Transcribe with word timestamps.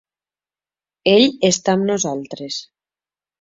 Ell 1.11 1.25
està 1.51 1.75
amb 1.79 1.87
nosaltres. 1.91 2.59